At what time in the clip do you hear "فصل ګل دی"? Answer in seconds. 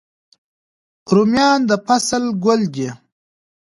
1.85-2.89